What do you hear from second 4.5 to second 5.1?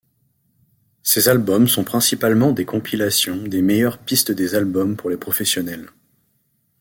albums